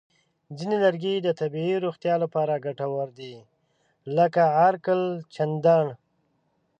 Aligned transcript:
ځینې 0.57 0.75
لرګي 0.83 1.13
د 1.21 1.29
طبیعي 1.39 1.75
روغتیا 1.85 2.15
لپاره 2.23 2.63
ګټور 2.65 3.07
دي، 3.19 3.35
لکه 4.17 4.41
عرقالچندڼ. 4.65 5.85